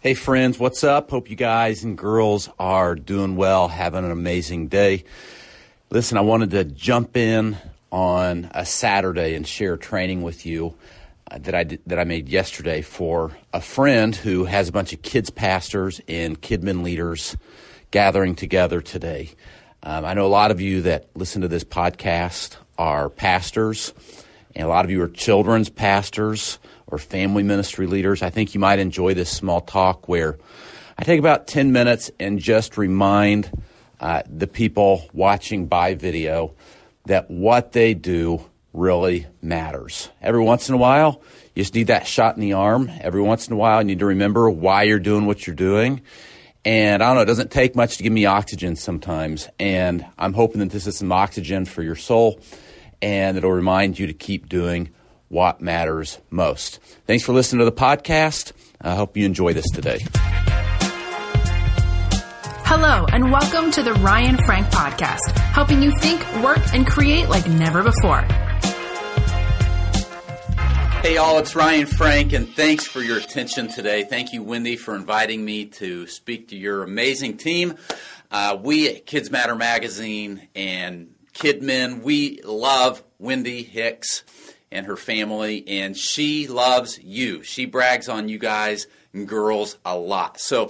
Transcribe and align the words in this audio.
Hey, 0.00 0.14
friends, 0.14 0.60
what's 0.60 0.84
up? 0.84 1.10
Hope 1.10 1.28
you 1.28 1.34
guys 1.34 1.82
and 1.82 1.98
girls 1.98 2.48
are 2.56 2.94
doing 2.94 3.34
well, 3.34 3.66
having 3.66 4.04
an 4.04 4.12
amazing 4.12 4.68
day. 4.68 5.02
Listen, 5.90 6.16
I 6.16 6.20
wanted 6.20 6.52
to 6.52 6.62
jump 6.62 7.16
in 7.16 7.56
on 7.90 8.48
a 8.54 8.64
Saturday 8.64 9.34
and 9.34 9.44
share 9.44 9.76
training 9.76 10.22
with 10.22 10.46
you 10.46 10.76
uh, 11.28 11.38
that 11.38 11.52
I 11.52 11.64
did, 11.64 11.80
that 11.88 11.98
I 11.98 12.04
made 12.04 12.28
yesterday 12.28 12.80
for 12.80 13.36
a 13.52 13.60
friend 13.60 14.14
who 14.14 14.44
has 14.44 14.68
a 14.68 14.72
bunch 14.72 14.92
of 14.92 15.02
kids 15.02 15.30
pastors 15.30 16.00
and 16.06 16.40
kidmin 16.40 16.84
leaders 16.84 17.36
gathering 17.90 18.36
together 18.36 18.80
today. 18.80 19.30
Um, 19.82 20.04
I 20.04 20.14
know 20.14 20.26
a 20.26 20.28
lot 20.28 20.52
of 20.52 20.60
you 20.60 20.82
that 20.82 21.08
listen 21.16 21.42
to 21.42 21.48
this 21.48 21.64
podcast 21.64 22.54
are 22.78 23.10
pastors, 23.10 23.92
and 24.54 24.64
a 24.64 24.68
lot 24.68 24.84
of 24.84 24.90
you 24.90 25.02
are 25.02 25.08
children's 25.08 25.68
pastors 25.68 26.58
or 26.86 26.98
family 26.98 27.42
ministry 27.42 27.86
leaders, 27.86 28.22
I 28.22 28.30
think 28.30 28.54
you 28.54 28.60
might 28.60 28.78
enjoy 28.78 29.14
this 29.14 29.30
small 29.30 29.60
talk 29.60 30.08
where 30.08 30.38
I 30.98 31.04
take 31.04 31.18
about 31.18 31.46
10 31.46 31.72
minutes 31.72 32.10
and 32.18 32.38
just 32.38 32.76
remind 32.76 33.50
uh, 34.00 34.22
the 34.26 34.46
people 34.46 35.08
watching 35.12 35.66
by 35.66 35.94
video 35.94 36.54
that 37.06 37.30
what 37.30 37.72
they 37.72 37.94
do 37.94 38.44
really 38.72 39.26
matters. 39.42 40.08
Every 40.20 40.42
once 40.42 40.68
in 40.68 40.74
a 40.74 40.78
while, 40.78 41.22
you 41.54 41.62
just 41.62 41.74
need 41.74 41.88
that 41.88 42.06
shot 42.06 42.36
in 42.36 42.40
the 42.40 42.54
arm. 42.54 42.90
Every 43.00 43.22
once 43.22 43.48
in 43.48 43.52
a 43.54 43.56
while, 43.56 43.80
you 43.80 43.86
need 43.86 43.98
to 44.00 44.06
remember 44.06 44.50
why 44.50 44.84
you're 44.84 44.98
doing 44.98 45.26
what 45.26 45.46
you're 45.46 45.56
doing. 45.56 46.02
And 46.64 47.02
I 47.02 47.06
don't 47.06 47.16
know, 47.16 47.22
it 47.22 47.26
doesn't 47.26 47.50
take 47.50 47.74
much 47.74 47.96
to 47.96 48.02
give 48.02 48.12
me 48.12 48.26
oxygen 48.26 48.76
sometimes. 48.76 49.48
And 49.58 50.04
I'm 50.18 50.32
hoping 50.32 50.60
that 50.60 50.70
this 50.70 50.86
is 50.86 50.96
some 50.96 51.12
oxygen 51.12 51.64
for 51.64 51.82
your 51.82 51.96
soul 51.96 52.40
and 53.00 53.36
it'll 53.36 53.52
remind 53.52 53.98
you 53.98 54.06
to 54.06 54.12
keep 54.12 54.48
doing 54.48 54.90
what 55.28 55.60
matters 55.60 56.18
most. 56.30 56.80
Thanks 57.06 57.24
for 57.24 57.32
listening 57.32 57.60
to 57.60 57.64
the 57.64 57.72
podcast. 57.72 58.52
I 58.80 58.94
hope 58.94 59.16
you 59.16 59.24
enjoy 59.26 59.52
this 59.52 59.70
today. 59.70 59.98
Hello, 62.70 63.06
and 63.12 63.32
welcome 63.32 63.70
to 63.72 63.82
the 63.82 63.94
Ryan 63.94 64.36
Frank 64.44 64.66
Podcast, 64.68 65.36
helping 65.38 65.82
you 65.82 65.90
think, 66.00 66.20
work, 66.42 66.60
and 66.74 66.86
create 66.86 67.28
like 67.28 67.48
never 67.48 67.82
before. 67.82 68.20
Hey, 71.00 71.14
y'all, 71.14 71.38
it's 71.38 71.54
Ryan 71.54 71.86
Frank, 71.86 72.32
and 72.34 72.48
thanks 72.48 72.86
for 72.86 73.00
your 73.00 73.18
attention 73.18 73.68
today. 73.68 74.04
Thank 74.04 74.32
you, 74.32 74.42
Wendy, 74.42 74.76
for 74.76 74.94
inviting 74.94 75.44
me 75.44 75.66
to 75.66 76.06
speak 76.08 76.48
to 76.48 76.56
your 76.56 76.82
amazing 76.82 77.38
team. 77.38 77.76
Uh, 78.30 78.58
we 78.60 78.88
at 78.88 79.06
KidzMatter 79.06 79.56
Magazine 79.56 80.48
and 80.54 81.14
KidMin, 81.34 82.02
we 82.02 82.40
love 82.42 83.02
Wendy 83.18 83.62
Hicks 83.62 84.24
and 84.70 84.86
her 84.86 84.96
family, 84.96 85.64
and 85.66 85.96
she 85.96 86.46
loves 86.46 86.98
you. 87.02 87.42
She 87.42 87.64
brags 87.64 88.08
on 88.08 88.28
you 88.28 88.38
guys 88.38 88.86
and 89.12 89.26
girls 89.26 89.78
a 89.84 89.96
lot. 89.96 90.40
So, 90.40 90.68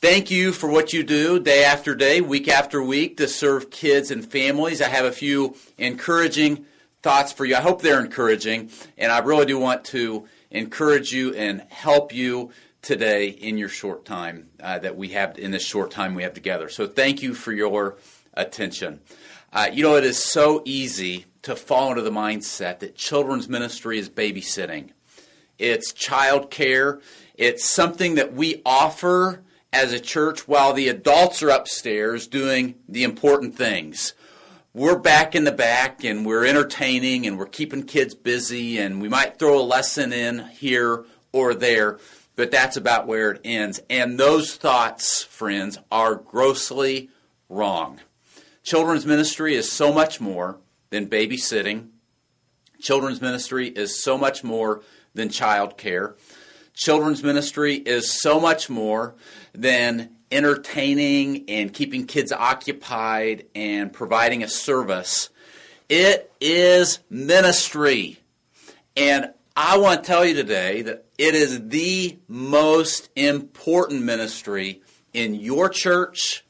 thank 0.00 0.30
you 0.30 0.52
for 0.52 0.68
what 0.68 0.92
you 0.92 1.02
do 1.02 1.40
day 1.40 1.64
after 1.64 1.94
day, 1.94 2.20
week 2.20 2.48
after 2.48 2.82
week 2.82 3.16
to 3.16 3.28
serve 3.28 3.70
kids 3.70 4.10
and 4.10 4.30
families. 4.30 4.82
I 4.82 4.88
have 4.88 5.04
a 5.04 5.12
few 5.12 5.56
encouraging 5.78 6.66
thoughts 7.02 7.32
for 7.32 7.44
you. 7.44 7.56
I 7.56 7.60
hope 7.60 7.80
they're 7.80 8.00
encouraging, 8.00 8.70
and 8.98 9.10
I 9.10 9.18
really 9.20 9.46
do 9.46 9.58
want 9.58 9.84
to 9.86 10.28
encourage 10.50 11.12
you 11.12 11.34
and 11.34 11.62
help 11.70 12.12
you 12.12 12.50
today 12.82 13.28
in 13.28 13.58
your 13.58 13.68
short 13.68 14.04
time 14.04 14.48
uh, 14.62 14.78
that 14.78 14.96
we 14.96 15.08
have 15.08 15.38
in 15.38 15.50
this 15.50 15.64
short 15.64 15.90
time 15.90 16.14
we 16.14 16.24
have 16.24 16.34
together. 16.34 16.68
So, 16.68 16.86
thank 16.86 17.22
you 17.22 17.32
for 17.32 17.52
your 17.52 17.96
attention. 18.34 19.00
Uh, 19.52 19.68
you 19.72 19.82
know, 19.82 19.96
it 19.96 20.04
is 20.04 20.22
so 20.22 20.62
easy 20.64 21.26
to 21.42 21.56
fall 21.56 21.90
into 21.90 22.02
the 22.02 22.10
mindset 22.10 22.78
that 22.78 22.94
children's 22.94 23.48
ministry 23.48 23.98
is 23.98 24.08
babysitting. 24.08 24.90
It's 25.58 25.92
child 25.92 26.50
care. 26.50 27.00
It's 27.34 27.68
something 27.68 28.14
that 28.14 28.32
we 28.32 28.62
offer 28.64 29.42
as 29.72 29.92
a 29.92 30.00
church 30.00 30.46
while 30.46 30.72
the 30.72 30.88
adults 30.88 31.42
are 31.42 31.50
upstairs 31.50 32.26
doing 32.26 32.76
the 32.88 33.02
important 33.02 33.56
things. 33.56 34.14
We're 34.72 34.98
back 34.98 35.34
in 35.34 35.44
the 35.44 35.52
back 35.52 36.04
and 36.04 36.24
we're 36.24 36.46
entertaining 36.46 37.26
and 37.26 37.36
we're 37.36 37.46
keeping 37.46 37.82
kids 37.82 38.14
busy 38.14 38.78
and 38.78 39.02
we 39.02 39.08
might 39.08 39.38
throw 39.38 39.60
a 39.60 39.62
lesson 39.62 40.12
in 40.12 40.46
here 40.48 41.04
or 41.32 41.54
there, 41.54 41.98
but 42.36 42.52
that's 42.52 42.76
about 42.76 43.08
where 43.08 43.32
it 43.32 43.40
ends. 43.44 43.80
And 43.90 44.18
those 44.18 44.54
thoughts, 44.54 45.24
friends, 45.24 45.78
are 45.90 46.14
grossly 46.14 47.10
wrong. 47.48 48.00
Children's 48.62 49.06
ministry 49.06 49.54
is 49.54 49.70
so 49.70 49.92
much 49.92 50.20
more 50.20 50.58
than 50.90 51.06
babysitting. 51.08 51.88
Children's 52.80 53.20
ministry 53.20 53.68
is 53.68 54.02
so 54.02 54.18
much 54.18 54.44
more 54.44 54.82
than 55.14 55.28
child 55.28 55.76
care. 55.76 56.14
Children's 56.74 57.22
ministry 57.22 57.74
is 57.74 58.10
so 58.10 58.40
much 58.40 58.70
more 58.70 59.14
than 59.52 60.10
entertaining 60.30 61.44
and 61.48 61.72
keeping 61.72 62.06
kids 62.06 62.32
occupied 62.32 63.46
and 63.54 63.92
providing 63.92 64.42
a 64.42 64.48
service. 64.48 65.30
It 65.88 66.30
is 66.40 67.00
ministry. 67.10 68.18
And 68.96 69.30
I 69.56 69.78
want 69.78 70.04
to 70.04 70.06
tell 70.06 70.24
you 70.24 70.34
today 70.34 70.82
that 70.82 71.06
it 71.18 71.34
is 71.34 71.68
the 71.68 72.18
most 72.28 73.10
important 73.16 74.04
ministry 74.04 74.82
in 75.12 75.34
your 75.34 75.68
church, 75.68 76.44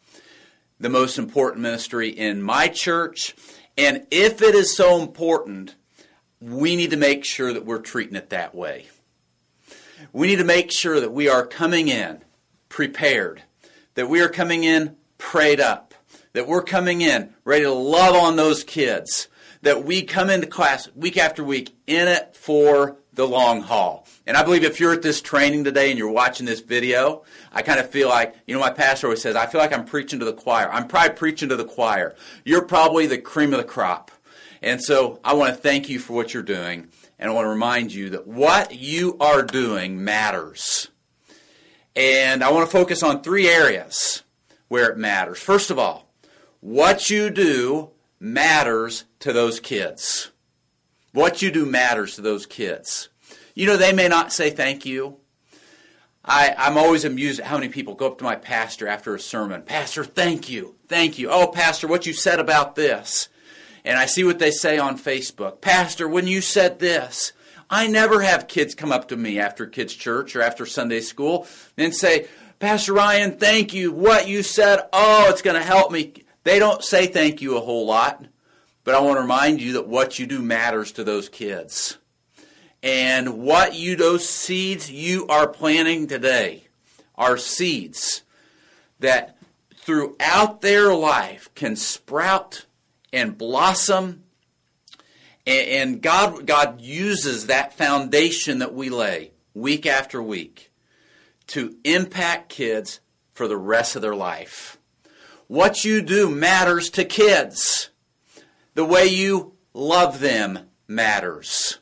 the 0.80 0.88
most 0.88 1.18
important 1.18 1.62
ministry 1.62 2.08
in 2.08 2.42
my 2.42 2.66
church, 2.66 3.34
and 3.76 4.06
if 4.10 4.42
it 4.42 4.54
is 4.54 4.74
so 4.74 5.00
important, 5.00 5.76
we 6.40 6.74
need 6.74 6.90
to 6.90 6.96
make 6.96 7.24
sure 7.24 7.52
that 7.52 7.66
we're 7.66 7.78
treating 7.80 8.16
it 8.16 8.30
that 8.30 8.54
way. 8.54 8.86
We 10.12 10.28
need 10.28 10.38
to 10.38 10.44
make 10.44 10.72
sure 10.72 10.98
that 10.98 11.12
we 11.12 11.28
are 11.28 11.46
coming 11.46 11.88
in 11.88 12.24
prepared, 12.70 13.42
that 13.94 14.08
we 14.08 14.22
are 14.22 14.28
coming 14.28 14.64
in 14.64 14.96
prayed 15.18 15.60
up, 15.60 15.94
that 16.32 16.48
we're 16.48 16.62
coming 16.62 17.02
in 17.02 17.34
ready 17.44 17.64
to 17.64 17.72
love 17.72 18.14
on 18.14 18.36
those 18.36 18.64
kids, 18.64 19.28
that 19.62 19.84
we 19.84 20.02
come 20.02 20.30
into 20.30 20.46
class 20.46 20.88
week 20.94 21.18
after 21.18 21.44
week 21.44 21.76
in 21.86 22.08
it 22.08 22.34
for 22.34 22.96
the 23.12 23.26
long 23.26 23.60
haul. 23.60 24.06
And 24.26 24.36
I 24.36 24.42
believe 24.42 24.64
if 24.64 24.80
you're 24.80 24.92
at 24.92 25.02
this 25.02 25.20
training 25.20 25.64
today 25.64 25.90
and 25.90 25.98
you're 25.98 26.10
watching 26.10 26.46
this 26.46 26.60
video, 26.60 27.24
I 27.52 27.62
kind 27.62 27.80
of 27.80 27.90
feel 27.90 28.08
like, 28.08 28.36
you 28.46 28.54
know, 28.54 28.60
my 28.60 28.70
pastor 28.70 29.08
always 29.08 29.22
says, 29.22 29.36
I 29.36 29.46
feel 29.46 29.60
like 29.60 29.72
I'm 29.72 29.84
preaching 29.84 30.18
to 30.20 30.24
the 30.24 30.32
choir. 30.32 30.70
I'm 30.70 30.86
probably 30.86 31.16
preaching 31.16 31.48
to 31.48 31.56
the 31.56 31.64
choir. 31.64 32.14
You're 32.44 32.64
probably 32.64 33.06
the 33.06 33.18
cream 33.18 33.52
of 33.52 33.58
the 33.58 33.64
crop. 33.64 34.10
And 34.62 34.82
so 34.82 35.20
I 35.24 35.34
want 35.34 35.54
to 35.54 35.60
thank 35.60 35.88
you 35.88 35.98
for 35.98 36.12
what 36.12 36.34
you're 36.34 36.42
doing. 36.42 36.88
And 37.18 37.30
I 37.30 37.34
want 37.34 37.46
to 37.46 37.50
remind 37.50 37.92
you 37.92 38.10
that 38.10 38.26
what 38.26 38.74
you 38.74 39.16
are 39.20 39.42
doing 39.42 40.04
matters. 40.04 40.88
And 41.96 42.44
I 42.44 42.50
want 42.52 42.70
to 42.70 42.72
focus 42.72 43.02
on 43.02 43.22
three 43.22 43.48
areas 43.48 44.22
where 44.68 44.88
it 44.88 44.96
matters. 44.96 45.38
First 45.38 45.70
of 45.70 45.78
all, 45.78 46.08
what 46.60 47.10
you 47.10 47.30
do 47.30 47.90
matters 48.20 49.04
to 49.20 49.32
those 49.32 49.60
kids. 49.60 50.30
What 51.12 51.42
you 51.42 51.50
do 51.50 51.66
matters 51.66 52.14
to 52.14 52.20
those 52.20 52.46
kids. 52.46 53.08
You 53.54 53.66
know, 53.66 53.76
they 53.76 53.92
may 53.92 54.08
not 54.08 54.32
say 54.32 54.50
thank 54.50 54.86
you. 54.86 55.16
I, 56.24 56.54
I'm 56.56 56.76
always 56.76 57.04
amused 57.04 57.40
at 57.40 57.46
how 57.46 57.56
many 57.56 57.68
people 57.68 57.94
go 57.94 58.06
up 58.08 58.18
to 58.18 58.24
my 58.24 58.36
pastor 58.36 58.86
after 58.86 59.14
a 59.14 59.20
sermon. 59.20 59.62
Pastor, 59.62 60.04
thank 60.04 60.48
you. 60.48 60.76
Thank 60.86 61.18
you. 61.18 61.30
Oh, 61.30 61.48
Pastor, 61.48 61.88
what 61.88 62.06
you 62.06 62.12
said 62.12 62.38
about 62.38 62.74
this. 62.74 63.28
And 63.84 63.98
I 63.98 64.06
see 64.06 64.24
what 64.24 64.38
they 64.38 64.50
say 64.50 64.78
on 64.78 64.98
Facebook. 64.98 65.60
Pastor, 65.60 66.06
when 66.06 66.26
you 66.26 66.40
said 66.40 66.78
this, 66.78 67.32
I 67.70 67.86
never 67.86 68.20
have 68.20 68.48
kids 68.48 68.74
come 68.74 68.92
up 68.92 69.08
to 69.08 69.16
me 69.16 69.38
after 69.38 69.66
kids' 69.66 69.94
church 69.94 70.36
or 70.36 70.42
after 70.42 70.66
Sunday 70.66 71.00
school 71.00 71.46
and 71.78 71.94
say, 71.94 72.26
Pastor 72.58 72.92
Ryan, 72.92 73.38
thank 73.38 73.72
you. 73.72 73.90
What 73.90 74.28
you 74.28 74.42
said, 74.42 74.80
oh, 74.92 75.28
it's 75.30 75.42
going 75.42 75.58
to 75.58 75.66
help 75.66 75.90
me. 75.90 76.12
They 76.44 76.58
don't 76.58 76.84
say 76.84 77.06
thank 77.06 77.40
you 77.40 77.56
a 77.56 77.60
whole 77.60 77.86
lot, 77.86 78.24
but 78.90 78.96
I 78.96 79.02
want 79.02 79.18
to 79.18 79.22
remind 79.22 79.62
you 79.62 79.74
that 79.74 79.86
what 79.86 80.18
you 80.18 80.26
do 80.26 80.42
matters 80.42 80.90
to 80.92 81.04
those 81.04 81.28
kids 81.28 81.98
and 82.82 83.38
what 83.38 83.72
you 83.76 83.94
those 83.94 84.28
seeds 84.28 84.90
you 84.90 85.28
are 85.28 85.46
planting 85.46 86.08
today 86.08 86.64
are 87.14 87.36
seeds 87.36 88.24
that 88.98 89.36
throughout 89.76 90.60
their 90.60 90.92
life 90.92 91.54
can 91.54 91.76
sprout 91.76 92.66
and 93.12 93.38
blossom 93.38 94.24
and 95.46 96.02
God 96.02 96.44
God 96.44 96.80
uses 96.80 97.46
that 97.46 97.72
foundation 97.72 98.58
that 98.58 98.74
we 98.74 98.88
lay 98.88 99.30
week 99.54 99.86
after 99.86 100.20
week 100.20 100.72
to 101.46 101.76
impact 101.84 102.48
kids 102.48 102.98
for 103.34 103.46
the 103.46 103.56
rest 103.56 103.94
of 103.94 104.02
their 104.02 104.16
life. 104.16 104.78
What 105.46 105.84
you 105.84 106.02
do 106.02 106.28
matters 106.28 106.90
to 106.90 107.04
kids. 107.04 107.89
The 108.74 108.84
way 108.84 109.06
you 109.06 109.54
love 109.74 110.20
them 110.20 110.70
matters. 110.86 111.78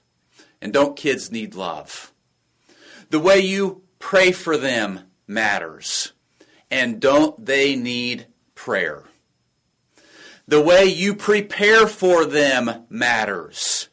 And 0.60 0.72
don't 0.72 0.96
kids 0.96 1.30
need 1.30 1.54
love? 1.54 2.12
The 3.10 3.20
way 3.20 3.38
you 3.40 3.82
pray 3.98 4.32
for 4.32 4.56
them 4.56 5.00
matters. 5.26 6.12
And 6.70 7.00
don't 7.00 7.44
they 7.44 7.76
need 7.76 8.26
prayer? 8.54 9.04
The 10.46 10.60
way 10.62 10.86
you 10.86 11.14
prepare 11.14 11.86
for 11.86 12.24
them 12.24 12.86
matters. 12.88 13.88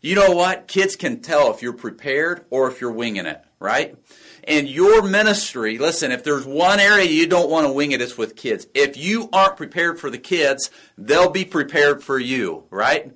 You 0.00 0.14
know 0.14 0.30
what? 0.30 0.68
Kids 0.68 0.96
can 0.96 1.20
tell 1.20 1.52
if 1.52 1.60
you're 1.60 1.72
prepared 1.72 2.44
or 2.50 2.70
if 2.70 2.80
you're 2.80 2.92
winging 2.92 3.26
it, 3.26 3.42
right? 3.58 3.96
And 4.48 4.66
your 4.66 5.02
ministry, 5.02 5.76
listen, 5.76 6.10
if 6.10 6.24
there's 6.24 6.46
one 6.46 6.80
area 6.80 7.04
you 7.04 7.26
don't 7.26 7.50
want 7.50 7.66
to 7.66 7.72
wing 7.72 7.92
it, 7.92 8.00
it's 8.00 8.16
with 8.16 8.34
kids. 8.34 8.66
If 8.74 8.96
you 8.96 9.28
aren't 9.30 9.58
prepared 9.58 10.00
for 10.00 10.08
the 10.08 10.16
kids, 10.16 10.70
they'll 10.96 11.28
be 11.28 11.44
prepared 11.44 12.02
for 12.02 12.18
you, 12.18 12.64
right? 12.70 13.12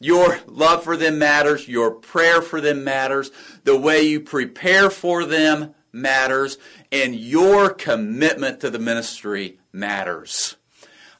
Your 0.00 0.40
love 0.46 0.82
for 0.82 0.96
them 0.96 1.18
matters. 1.18 1.68
Your 1.68 1.90
prayer 1.90 2.40
for 2.40 2.62
them 2.62 2.84
matters. 2.84 3.30
The 3.64 3.76
way 3.76 4.00
you 4.00 4.20
prepare 4.20 4.88
for 4.88 5.26
them 5.26 5.74
matters. 5.92 6.56
And 6.90 7.14
your 7.14 7.68
commitment 7.68 8.60
to 8.60 8.70
the 8.70 8.78
ministry 8.78 9.58
matters. 9.74 10.56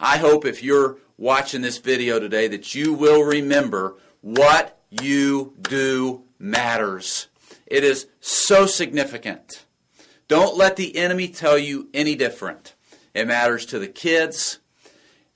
I 0.00 0.16
hope 0.16 0.46
if 0.46 0.62
you're 0.62 0.96
watching 1.18 1.60
this 1.60 1.76
video 1.76 2.18
today 2.18 2.48
that 2.48 2.74
you 2.74 2.94
will 2.94 3.22
remember 3.22 3.96
what 4.22 4.80
you 4.90 5.52
do 5.60 6.24
matters. 6.38 7.28
It 7.72 7.84
is 7.84 8.06
so 8.20 8.66
significant. 8.66 9.64
Don't 10.28 10.58
let 10.58 10.76
the 10.76 10.94
enemy 10.94 11.26
tell 11.26 11.56
you 11.56 11.88
any 11.94 12.14
different. 12.14 12.74
It 13.14 13.26
matters 13.26 13.64
to 13.64 13.78
the 13.78 13.88
kids. 13.88 14.58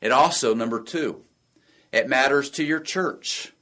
It 0.03 0.13
also, 0.13 0.53
number 0.53 0.83
two, 0.83 1.23
it 1.93 2.11
matters 2.11 2.51
to 2.51 2.63
your 2.63 2.81
church. 2.81 3.55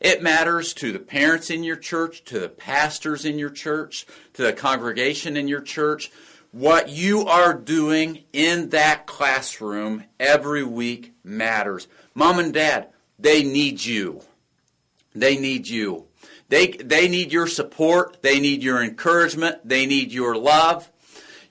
It 0.00 0.24
matters 0.24 0.74
to 0.74 0.90
the 0.90 0.98
parents 0.98 1.50
in 1.50 1.62
your 1.62 1.76
church, 1.76 2.24
to 2.24 2.40
the 2.40 2.48
pastors 2.48 3.24
in 3.24 3.38
your 3.38 3.48
church, 3.48 4.06
to 4.32 4.42
the 4.42 4.52
congregation 4.52 5.36
in 5.36 5.46
your 5.46 5.60
church. 5.60 6.10
What 6.50 6.88
you 6.88 7.26
are 7.26 7.54
doing 7.54 8.24
in 8.32 8.70
that 8.70 9.06
classroom 9.06 10.02
every 10.18 10.64
week 10.64 11.14
matters. 11.22 11.86
Mom 12.16 12.40
and 12.40 12.52
dad, 12.52 12.88
they 13.20 13.44
need 13.44 13.84
you. 13.84 14.22
They 15.14 15.36
need 15.36 15.68
you. 15.68 16.08
They, 16.50 16.66
they 16.72 17.08
need 17.08 17.32
your 17.32 17.46
support. 17.46 18.22
They 18.22 18.40
need 18.40 18.62
your 18.62 18.82
encouragement. 18.82 19.60
They 19.64 19.86
need 19.86 20.12
your 20.12 20.36
love. 20.36 20.90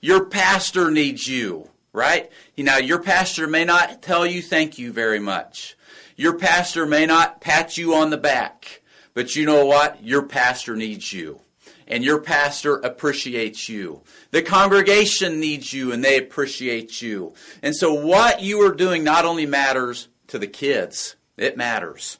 Your 0.02 0.26
pastor 0.26 0.90
needs 0.90 1.26
you, 1.26 1.70
right? 1.92 2.30
Now, 2.56 2.76
your 2.76 3.02
pastor 3.02 3.46
may 3.46 3.64
not 3.64 4.02
tell 4.02 4.26
you 4.26 4.42
thank 4.42 4.78
you 4.78 4.92
very 4.92 5.18
much. 5.18 5.74
Your 6.16 6.38
pastor 6.38 6.84
may 6.84 7.06
not 7.06 7.40
pat 7.40 7.78
you 7.78 7.94
on 7.94 8.10
the 8.10 8.18
back, 8.18 8.82
but 9.14 9.34
you 9.34 9.46
know 9.46 9.64
what? 9.64 10.04
Your 10.04 10.22
pastor 10.22 10.76
needs 10.76 11.14
you. 11.14 11.40
And 11.88 12.04
your 12.04 12.20
pastor 12.20 12.76
appreciates 12.76 13.70
you. 13.70 14.02
The 14.32 14.42
congregation 14.42 15.40
needs 15.40 15.72
you 15.72 15.92
and 15.92 16.04
they 16.04 16.18
appreciate 16.18 17.00
you. 17.00 17.32
And 17.62 17.74
so 17.74 17.94
what 17.94 18.42
you 18.42 18.60
are 18.60 18.74
doing 18.74 19.02
not 19.02 19.24
only 19.24 19.46
matters 19.46 20.08
to 20.28 20.38
the 20.38 20.46
kids, 20.46 21.16
it 21.38 21.56
matters. 21.56 22.18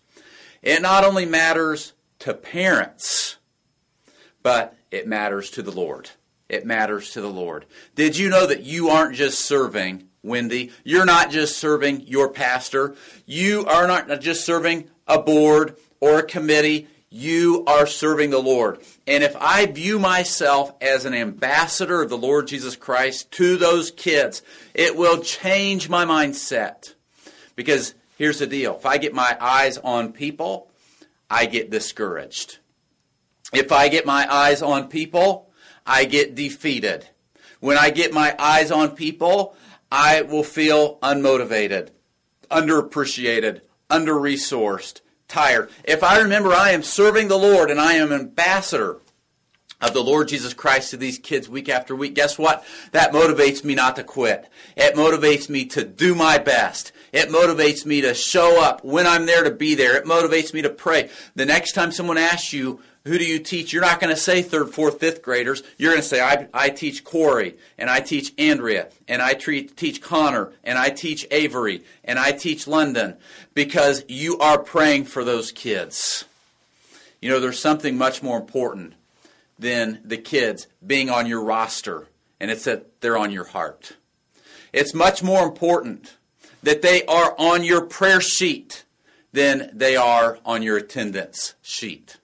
It 0.62 0.80
not 0.80 1.04
only 1.04 1.26
matters 1.26 1.92
to 2.20 2.34
parents, 2.34 3.36
but 4.42 4.76
it 4.90 5.06
matters 5.06 5.50
to 5.50 5.62
the 5.62 5.72
Lord. 5.72 6.10
It 6.48 6.66
matters 6.66 7.12
to 7.12 7.20
the 7.20 7.30
Lord. 7.30 7.66
Did 7.94 8.16
you 8.16 8.28
know 8.28 8.46
that 8.46 8.62
you 8.62 8.88
aren't 8.88 9.14
just 9.14 9.44
serving, 9.44 10.08
Wendy? 10.22 10.72
You're 10.84 11.04
not 11.04 11.30
just 11.30 11.58
serving 11.58 12.06
your 12.06 12.28
pastor. 12.28 12.96
You 13.26 13.64
are 13.66 13.86
not 13.86 14.20
just 14.20 14.44
serving 14.44 14.90
a 15.06 15.20
board 15.20 15.76
or 16.00 16.18
a 16.18 16.26
committee. 16.26 16.88
You 17.08 17.64
are 17.66 17.86
serving 17.86 18.30
the 18.30 18.42
Lord. 18.42 18.80
And 19.06 19.22
if 19.22 19.36
I 19.36 19.66
view 19.66 19.98
myself 19.98 20.72
as 20.80 21.04
an 21.04 21.14
ambassador 21.14 22.02
of 22.02 22.08
the 22.08 22.18
Lord 22.18 22.48
Jesus 22.48 22.76
Christ 22.76 23.30
to 23.32 23.56
those 23.56 23.90
kids, 23.90 24.42
it 24.74 24.96
will 24.96 25.20
change 25.20 25.88
my 25.88 26.04
mindset. 26.04 26.94
Because 27.56 27.94
here's 28.16 28.38
the 28.38 28.46
deal 28.46 28.76
if 28.76 28.86
I 28.86 28.98
get 28.98 29.14
my 29.14 29.36
eyes 29.40 29.78
on 29.78 30.12
people, 30.12 30.69
I 31.30 31.46
get 31.46 31.70
discouraged. 31.70 32.58
If 33.52 33.72
I 33.72 33.88
get 33.88 34.04
my 34.04 34.26
eyes 34.32 34.62
on 34.62 34.88
people, 34.88 35.50
I 35.86 36.04
get 36.04 36.34
defeated. 36.34 37.08
When 37.60 37.78
I 37.78 37.90
get 37.90 38.12
my 38.12 38.34
eyes 38.38 38.70
on 38.70 38.96
people, 38.96 39.54
I 39.92 40.22
will 40.22 40.44
feel 40.44 40.98
unmotivated, 40.98 41.90
underappreciated, 42.50 43.60
under 43.88 44.14
resourced, 44.14 45.00
tired. 45.28 45.70
If 45.84 46.02
I 46.02 46.18
remember 46.18 46.52
I 46.52 46.70
am 46.70 46.82
serving 46.82 47.28
the 47.28 47.38
Lord 47.38 47.70
and 47.70 47.80
I 47.80 47.94
am 47.94 48.12
ambassador 48.12 48.98
of 49.80 49.94
the 49.94 50.02
Lord 50.02 50.28
Jesus 50.28 50.54
Christ 50.54 50.90
to 50.90 50.96
these 50.96 51.18
kids 51.18 51.48
week 51.48 51.68
after 51.68 51.96
week, 51.96 52.14
guess 52.14 52.38
what? 52.38 52.64
That 52.92 53.12
motivates 53.12 53.64
me 53.64 53.74
not 53.74 53.96
to 53.96 54.04
quit. 54.04 54.48
It 54.76 54.94
motivates 54.94 55.48
me 55.48 55.64
to 55.66 55.84
do 55.84 56.14
my 56.14 56.38
best. 56.38 56.92
It 57.12 57.28
motivates 57.28 57.84
me 57.84 58.00
to 58.02 58.14
show 58.14 58.62
up 58.62 58.84
when 58.84 59.06
I'm 59.06 59.26
there 59.26 59.44
to 59.44 59.50
be 59.50 59.74
there. 59.74 59.96
It 59.96 60.04
motivates 60.04 60.54
me 60.54 60.62
to 60.62 60.70
pray. 60.70 61.10
The 61.34 61.46
next 61.46 61.72
time 61.72 61.92
someone 61.92 62.18
asks 62.18 62.52
you, 62.52 62.80
who 63.04 63.16
do 63.16 63.24
you 63.24 63.38
teach? 63.38 63.72
You're 63.72 63.82
not 63.82 63.98
going 63.98 64.14
to 64.14 64.20
say 64.20 64.42
third, 64.42 64.74
fourth, 64.74 65.00
fifth 65.00 65.22
graders. 65.22 65.62
You're 65.78 65.92
going 65.92 66.02
to 66.02 66.08
say, 66.08 66.20
I, 66.20 66.48
I 66.52 66.68
teach 66.68 67.02
Corey, 67.02 67.56
and 67.78 67.88
I 67.88 68.00
teach 68.00 68.34
Andrea, 68.36 68.88
and 69.08 69.22
I 69.22 69.32
treat, 69.32 69.76
teach 69.76 70.02
Connor, 70.02 70.52
and 70.62 70.78
I 70.78 70.90
teach 70.90 71.26
Avery, 71.30 71.82
and 72.04 72.18
I 72.18 72.32
teach 72.32 72.66
London, 72.66 73.16
because 73.54 74.04
you 74.06 74.38
are 74.38 74.58
praying 74.58 75.06
for 75.06 75.24
those 75.24 75.50
kids. 75.50 76.26
You 77.22 77.30
know, 77.30 77.40
there's 77.40 77.58
something 77.58 77.96
much 77.96 78.22
more 78.22 78.38
important 78.38 78.94
than 79.58 80.00
the 80.04 80.18
kids 80.18 80.66
being 80.86 81.08
on 81.08 81.26
your 81.26 81.42
roster, 81.42 82.06
and 82.38 82.50
it's 82.50 82.64
that 82.64 83.00
they're 83.00 83.18
on 83.18 83.32
your 83.32 83.44
heart. 83.44 83.96
It's 84.74 84.94
much 84.94 85.22
more 85.22 85.44
important 85.44 86.16
that 86.62 86.82
they 86.82 87.04
are 87.06 87.34
on 87.38 87.64
your 87.64 87.82
prayer 87.82 88.20
sheet 88.20 88.84
than 89.32 89.70
they 89.72 89.96
are 89.96 90.38
on 90.44 90.62
your 90.62 90.76
attendance 90.76 91.54
sheet. 91.62 92.18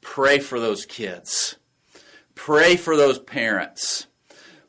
Pray 0.00 0.38
for 0.38 0.58
those 0.58 0.86
kids. 0.86 1.56
Pray 2.34 2.76
for 2.76 2.96
those 2.96 3.18
parents. 3.18 4.06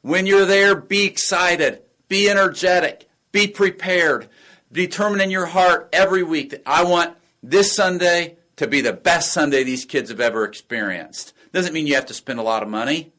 When 0.02 0.26
you're 0.26 0.46
there, 0.46 0.76
be 0.76 1.06
excited, 1.06 1.82
be 2.08 2.30
energetic, 2.30 3.08
be 3.32 3.48
prepared. 3.48 4.28
Determine 4.72 5.22
in 5.22 5.32
your 5.32 5.46
heart 5.46 5.90
every 5.94 6.24
week 6.24 6.50
that 6.52 6.64
I 6.66 6.84
want 6.84 7.16
this 7.44 7.74
Sunday 7.74 8.38
to 8.58 8.68
be 8.68 8.82
the 8.82 8.94
best 8.94 9.34
Sunday 9.34 9.64
these 9.64 9.86
kids 9.86 10.10
have 10.10 10.20
ever 10.20 10.44
experienced. 10.44 11.34
Doesn't 11.54 11.74
mean 11.74 11.88
you 11.88 11.96
have 11.96 12.06
to 12.08 12.14
spend 12.14 12.40
a 12.40 12.44
lot 12.44 12.64
of 12.64 12.70
money. 12.70 13.12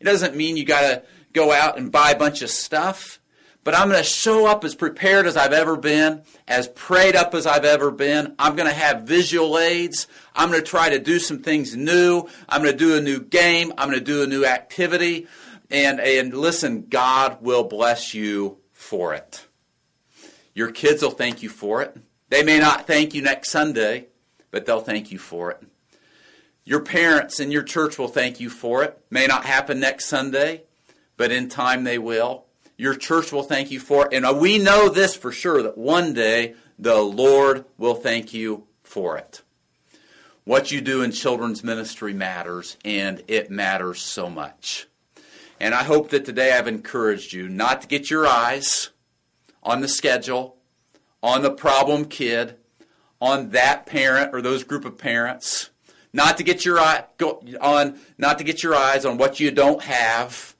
It 0.00 0.04
doesn't 0.04 0.36
mean 0.36 0.56
you 0.56 0.64
got 0.64 0.80
to 0.82 1.02
go 1.32 1.52
out 1.52 1.78
and 1.78 1.92
buy 1.92 2.10
a 2.10 2.18
bunch 2.18 2.42
of 2.42 2.50
stuff 2.50 3.18
but 3.64 3.76
I'm 3.76 3.88
going 3.88 4.02
to 4.02 4.08
show 4.08 4.46
up 4.46 4.64
as 4.64 4.74
prepared 4.74 5.26
as 5.26 5.36
I've 5.36 5.52
ever 5.52 5.76
been, 5.76 6.22
as 6.48 6.66
prayed 6.68 7.14
up 7.14 7.34
as 7.34 7.46
I've 7.46 7.64
ever 7.64 7.90
been. 7.90 8.34
I'm 8.38 8.56
going 8.56 8.68
to 8.68 8.74
have 8.74 9.02
visual 9.02 9.58
aids. 9.58 10.08
I'm 10.34 10.50
going 10.50 10.60
to 10.60 10.66
try 10.66 10.90
to 10.90 10.98
do 10.98 11.18
some 11.18 11.38
things 11.38 11.76
new. 11.76 12.26
I'm 12.48 12.62
going 12.62 12.72
to 12.72 12.78
do 12.78 12.96
a 12.96 13.00
new 13.00 13.20
game. 13.20 13.72
I'm 13.78 13.88
going 13.88 14.00
to 14.00 14.04
do 14.04 14.22
a 14.22 14.26
new 14.26 14.44
activity. 14.44 15.28
And, 15.70 16.00
and 16.00 16.34
listen, 16.34 16.86
God 16.88 17.38
will 17.40 17.64
bless 17.64 18.14
you 18.14 18.58
for 18.72 19.14
it. 19.14 19.46
Your 20.54 20.72
kids 20.72 21.02
will 21.02 21.10
thank 21.10 21.42
you 21.42 21.48
for 21.48 21.82
it. 21.82 21.96
They 22.30 22.42
may 22.42 22.58
not 22.58 22.86
thank 22.86 23.14
you 23.14 23.22
next 23.22 23.50
Sunday, 23.50 24.06
but 24.50 24.66
they'll 24.66 24.80
thank 24.80 25.12
you 25.12 25.18
for 25.18 25.52
it. 25.52 25.62
Your 26.64 26.80
parents 26.80 27.40
and 27.40 27.52
your 27.52 27.62
church 27.62 27.98
will 27.98 28.08
thank 28.08 28.40
you 28.40 28.50
for 28.50 28.82
it. 28.82 29.00
May 29.10 29.26
not 29.26 29.44
happen 29.44 29.80
next 29.80 30.06
Sunday, 30.06 30.62
but 31.16 31.30
in 31.30 31.48
time 31.48 31.84
they 31.84 31.98
will. 31.98 32.46
Your 32.82 32.96
church 32.96 33.30
will 33.30 33.44
thank 33.44 33.70
you 33.70 33.78
for 33.78 34.06
it. 34.06 34.12
And 34.12 34.40
we 34.40 34.58
know 34.58 34.88
this 34.88 35.14
for 35.14 35.30
sure 35.30 35.62
that 35.62 35.78
one 35.78 36.14
day 36.14 36.54
the 36.76 37.00
Lord 37.00 37.64
will 37.78 37.94
thank 37.94 38.34
you 38.34 38.66
for 38.82 39.16
it. 39.16 39.42
What 40.42 40.72
you 40.72 40.80
do 40.80 41.00
in 41.00 41.12
children's 41.12 41.62
ministry 41.62 42.12
matters, 42.12 42.76
and 42.84 43.22
it 43.28 43.52
matters 43.52 44.00
so 44.00 44.28
much. 44.28 44.88
And 45.60 45.76
I 45.76 45.84
hope 45.84 46.08
that 46.08 46.24
today 46.24 46.58
I've 46.58 46.66
encouraged 46.66 47.32
you 47.32 47.48
not 47.48 47.82
to 47.82 47.86
get 47.86 48.10
your 48.10 48.26
eyes 48.26 48.90
on 49.62 49.80
the 49.80 49.86
schedule, 49.86 50.56
on 51.22 51.42
the 51.42 51.52
problem 51.52 52.06
kid, 52.06 52.56
on 53.20 53.50
that 53.50 53.86
parent 53.86 54.34
or 54.34 54.42
those 54.42 54.64
group 54.64 54.84
of 54.84 54.98
parents, 54.98 55.70
not 56.12 56.36
to 56.38 56.42
get 56.42 56.64
your 56.64 56.80
eye 56.80 57.04
on 57.60 58.00
not 58.18 58.38
to 58.38 58.44
get 58.44 58.64
your 58.64 58.74
eyes 58.74 59.04
on 59.04 59.18
what 59.18 59.38
you 59.38 59.52
don't 59.52 59.84
have 59.84 60.51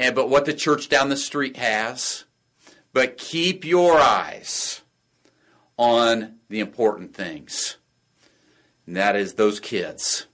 and 0.00 0.14
but 0.14 0.30
what 0.30 0.46
the 0.46 0.54
church 0.54 0.88
down 0.88 1.10
the 1.10 1.16
street 1.16 1.58
has. 1.58 2.24
But 2.92 3.18
keep 3.18 3.64
your 3.66 4.00
eyes 4.00 4.80
on 5.76 6.38
the 6.48 6.58
important 6.58 7.14
things. 7.14 7.76
And 8.86 8.96
that 8.96 9.14
is 9.14 9.34
those 9.34 9.60
kids, 9.60 10.26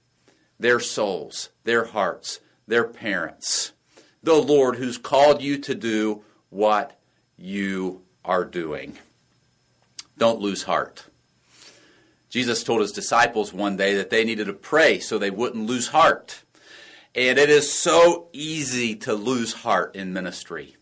their 0.59 0.81
souls, 0.81 1.51
their 1.65 1.87
hearts, 1.87 2.41
their 2.67 2.85
parents. 2.85 3.73
The 4.23 4.35
Lord 4.35 4.77
who's 4.77 4.99
called 4.99 5.43
you 5.43 5.59
to 5.59 5.75
do 5.75 6.23
what 6.49 6.99
you 7.37 8.03
are 8.25 8.45
doing. 8.45 8.97
Don't 10.17 10.41
lose 10.41 10.63
heart. 10.63 11.07
Jesus 12.31 12.63
told 12.63 12.81
his 12.81 12.93
disciples 12.93 13.53
one 13.53 13.77
day 13.77 13.95
that 13.97 14.11
they 14.11 14.25
needed 14.25 14.47
to 14.47 14.53
pray 14.53 15.01
so 15.01 15.19
they 15.19 15.31
wouldn't 15.31 15.67
lose 15.67 15.89
heart. 15.89 16.45
And 17.17 17.39
it 17.39 17.51
is 17.51 17.73
so 17.73 18.29
easy 18.33 18.95
to 18.97 19.15
lose 19.15 19.53
heart 19.53 19.97
in 19.97 20.13
ministry. 20.13 20.77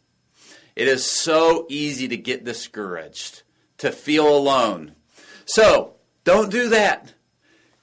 It 0.75 0.89
is 0.89 1.07
so 1.07 1.65
easy 1.69 2.09
to 2.09 2.17
get 2.17 2.45
discouraged, 2.45 3.45
to 3.79 3.93
feel 3.93 4.37
alone. 4.37 4.97
So, 5.47 5.95
don't 6.25 6.51
do 6.51 6.69
that. 6.71 7.15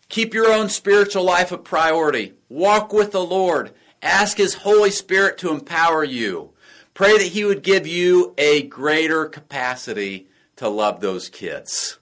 Keep 0.09 0.33
your 0.33 0.51
own 0.51 0.67
spiritual 0.67 1.23
life 1.23 1.53
a 1.53 1.57
priority. 1.57 2.33
Walk 2.49 2.91
with 2.91 3.13
the 3.13 3.23
Lord 3.23 3.71
Ask 4.01 4.37
His 4.37 4.55
Holy 4.55 4.89
Spirit 4.89 5.37
to 5.39 5.51
empower 5.51 6.03
you. 6.03 6.53
Pray 6.93 7.17
that 7.17 7.27
He 7.27 7.45
would 7.45 7.63
give 7.63 7.85
you 7.85 8.33
a 8.37 8.63
greater 8.63 9.25
capacity 9.25 10.27
to 10.55 10.67
love 10.67 10.99
those 10.99 11.29
kids. 11.29 11.99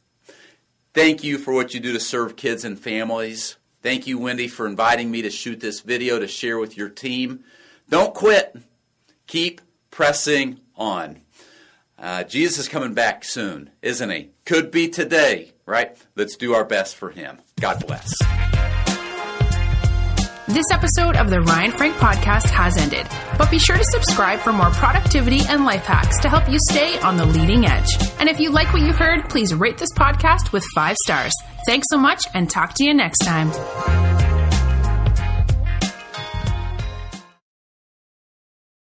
Thank 0.93 1.23
you 1.23 1.37
for 1.37 1.53
what 1.53 1.73
you 1.73 1.79
do 1.79 1.93
to 1.93 1.99
serve 1.99 2.35
kids 2.35 2.63
and 2.63 2.79
families. 2.79 3.57
Thank 3.81 4.07
you, 4.07 4.17
Wendy, 4.19 4.47
for 4.47 4.67
inviting 4.67 5.09
me 5.09 5.21
to 5.21 5.29
shoot 5.29 5.59
this 5.59 5.79
video 5.79 6.19
to 6.19 6.27
share 6.27 6.59
with 6.59 6.75
your 6.75 6.89
team. 6.89 7.43
Don't 7.89 8.13
quit. 8.13 8.55
Keep 9.27 9.61
pressing 9.89 10.59
on. 10.75 11.21
Uh, 11.97 12.23
Jesus 12.23 12.59
is 12.59 12.67
coming 12.69 12.93
back 12.93 13.23
soon, 13.23 13.69
isn't 13.81 14.09
he? 14.09 14.29
Could 14.45 14.71
be 14.71 14.87
today, 14.89 15.53
right? 15.65 15.97
Let's 16.15 16.35
do 16.35 16.53
our 16.53 16.63
best 16.63 16.95
for 16.95 17.09
him. 17.09 17.39
God 17.59 17.85
bless. 17.85 18.13
This 20.47 20.65
episode 20.71 21.15
of 21.15 21.29
the 21.29 21.41
Ryan 21.41 21.71
Frank 21.71 21.93
podcast 21.95 22.49
has 22.49 22.75
ended, 22.77 23.05
but 23.37 23.51
be 23.51 23.59
sure 23.59 23.77
to 23.77 23.83
subscribe 23.83 24.39
for 24.39 24.51
more 24.51 24.71
productivity 24.71 25.41
and 25.47 25.63
life 25.63 25.83
hacks 25.85 26.19
to 26.21 26.29
help 26.29 26.49
you 26.49 26.57
stay 26.69 26.97
on 27.01 27.17
the 27.17 27.25
leading 27.25 27.65
edge. 27.65 27.89
And 28.19 28.27
if 28.27 28.39
you 28.39 28.49
like 28.49 28.73
what 28.73 28.81
you 28.81 28.91
heard, 28.91 29.29
please 29.29 29.53
rate 29.53 29.77
this 29.77 29.93
podcast 29.93 30.51
with 30.51 30.65
five 30.73 30.95
stars. 31.03 31.33
Thanks 31.65 31.87
so 31.89 31.97
much 31.97 32.23
and 32.33 32.49
talk 32.49 32.73
to 32.75 32.83
you 32.83 32.93
next 32.93 33.19
time. 33.19 33.98